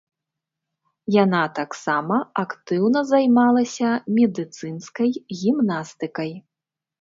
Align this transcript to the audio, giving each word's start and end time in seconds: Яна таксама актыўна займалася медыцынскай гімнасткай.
Яна 1.23 1.41
таксама 1.59 2.15
актыўна 2.43 3.03
займалася 3.11 3.89
медыцынскай 4.17 5.09
гімнасткай. 5.43 6.35